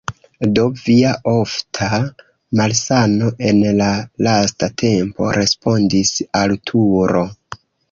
"Do 0.53 0.61
Via 0.77 1.09
ofta 1.31 1.89
malsano 2.61 3.29
en 3.51 3.61
la 3.83 3.91
lasta 4.29 4.73
tempo!" 4.85 5.31
Respondis 5.39 6.17
Arturo. 6.43 7.27